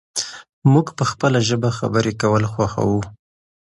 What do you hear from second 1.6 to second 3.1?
خبرې کول خوښوو.